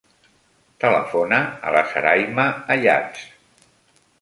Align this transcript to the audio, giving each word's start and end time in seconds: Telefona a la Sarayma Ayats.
Telefona 0.83 1.39
a 1.67 1.73
la 1.77 1.83
Sarayma 1.91 2.47
Ayats. 2.77 3.25